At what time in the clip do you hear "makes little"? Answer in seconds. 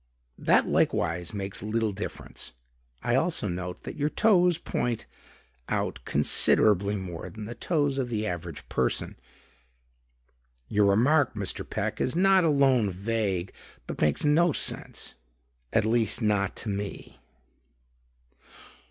1.31-1.91